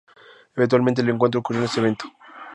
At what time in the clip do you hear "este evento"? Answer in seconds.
1.65-2.05